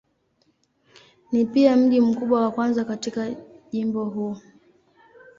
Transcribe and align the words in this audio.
Ni 1.31 1.45
pia 1.45 1.75
mji 1.77 2.01
mkubwa 2.01 2.41
wa 2.41 2.51
kwanza 2.51 2.85
katika 2.85 3.35
jimbo 3.71 4.05
huu. 4.05 4.37